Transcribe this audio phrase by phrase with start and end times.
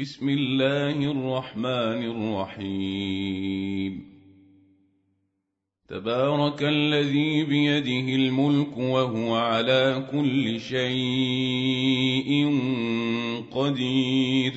[0.00, 4.04] بسم الله الرحمن الرحيم.
[5.88, 12.60] تبارك الذي بيده الملك وهو على كل شيء
[13.50, 14.52] قدير.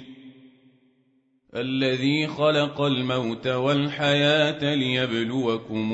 [1.56, 5.94] الذي خلق الموت والحياة ليبلوكم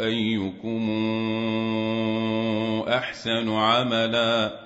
[0.00, 0.90] أيكم
[2.88, 4.65] أحسن عملاً.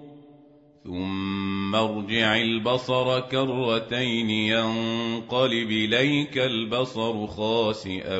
[0.83, 8.19] ثم ارجع البصر كرتين ينقلب اليك البصر خاسئا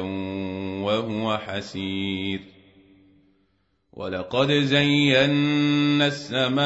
[0.84, 2.40] وهو حسير
[3.94, 6.62] ولقد زينا السماء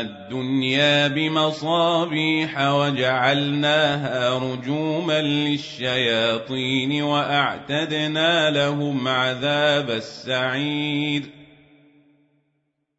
[0.00, 11.35] الدنيا بمصابيح وجعلناها رجوما للشياطين واعتدنا لهم عذاب السعير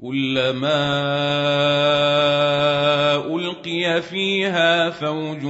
[0.00, 0.84] كلما
[3.34, 5.42] ألقي فيها فوج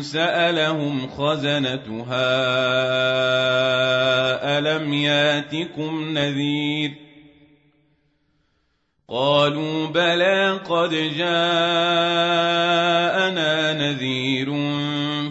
[0.00, 2.30] سألهم خزنتها
[4.58, 6.92] ألم ياتكم نذير
[9.08, 11.32] قالوا بلى قد جاءنا
[13.72, 14.50] نذير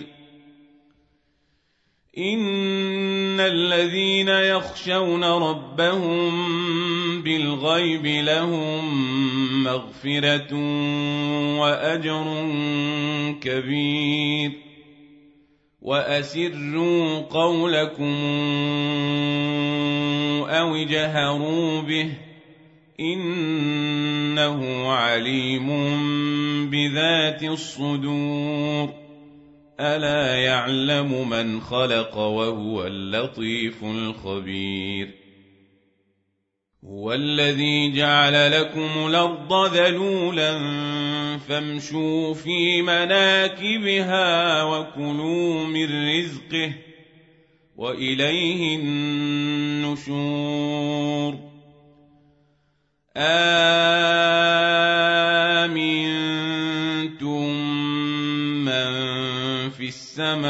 [2.17, 6.31] إن الذين يخشون ربهم
[7.21, 8.83] بالغيب لهم
[9.63, 10.53] مغفرة
[11.59, 12.47] وأجر
[13.41, 14.66] كبير
[15.87, 18.15] وأسروا قولكم
[20.49, 22.09] أو جهروا به
[22.99, 25.67] إنه عليم
[26.69, 28.93] بذات الصدور
[29.79, 35.26] ألا يعلم من خلق وهو اللطيف الخبير
[36.89, 40.59] هو الذي جعل لكم الأرض ذلولا
[41.37, 46.73] فامشوا في مناكبها وكلوا من رزقه
[47.75, 50.27] وإليه النشور.
[53.17, 53.57] آمنتم
[58.65, 58.89] من
[59.69, 60.47] في السماء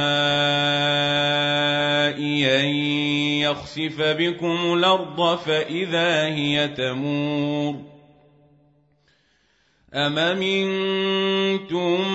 [2.62, 2.87] أن
[3.52, 7.98] يخسف بكم الأرض فإذا هي تمور
[9.94, 12.12] أم منتم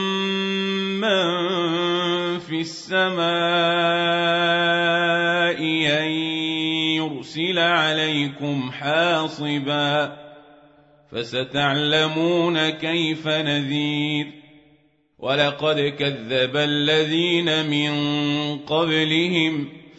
[1.01, 3.23] من في السماء
[6.01, 6.11] أن
[6.97, 10.17] يرسل عليكم حاصبا
[11.13, 14.27] فستعلمون كيف نذير
[15.19, 17.93] ولقد كذب الذين من
[18.59, 19.82] قبلهم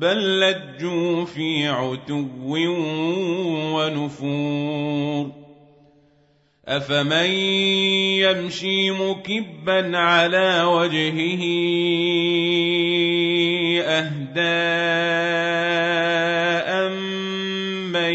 [0.00, 2.24] بل لجوا في عتو
[3.74, 5.32] ونفور.
[6.68, 7.30] أفمن
[8.24, 11.42] يمشي مكبا على وجهه
[13.84, 14.40] أهداء
[17.92, 18.14] من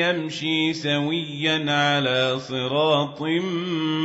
[0.00, 3.22] يمشي سويا على صراط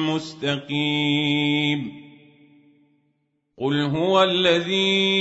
[0.09, 2.01] مستقيم.
[3.57, 5.20] قل هو الذي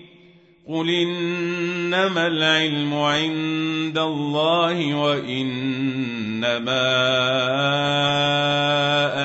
[0.71, 6.87] قل إنما العلم عند الله وإنما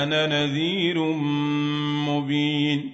[0.02, 0.98] أنا نذير
[2.08, 2.92] مبين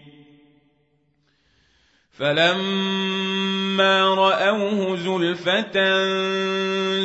[2.12, 5.76] فلما رأوه زلفة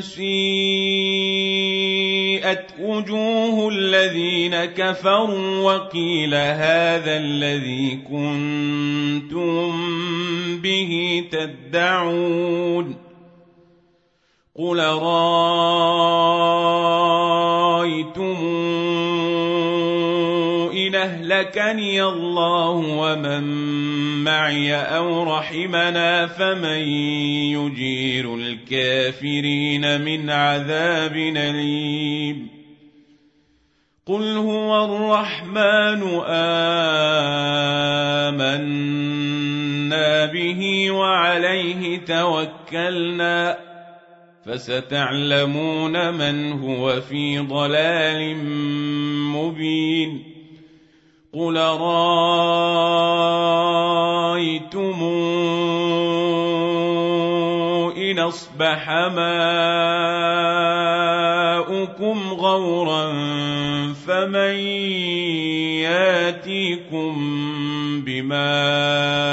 [0.01, 1.26] سيئت
[2.79, 9.71] وجوه الذين كفروا وقيل هذا الذي كنتم
[10.61, 12.95] به تدعون
[14.55, 15.27] قل رأيتم
[20.73, 23.43] إن أهلكني الله ومن
[24.23, 26.79] معي أو رحمنا فمن
[27.53, 32.56] يجير الكافرين من عذاب أليم
[34.07, 36.03] قل هو الرحمن
[38.47, 39.05] آمنا
[40.25, 43.57] به وعليه توكلنا
[44.45, 48.37] فستعلمون من هو في ضلال
[49.35, 50.23] مبين
[51.33, 52.07] قل رايتم
[57.97, 59.47] ان اصبح ماؤكم
[62.33, 63.46] غورا
[64.17, 64.55] فمن
[65.85, 67.13] ياتيكم
[68.05, 69.27] بماء